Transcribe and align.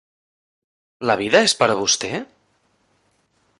La 1.09 1.17
vida 1.19 1.43
és 1.49 1.55
per 1.61 1.69
a 1.73 1.77
vostè? 1.83 2.11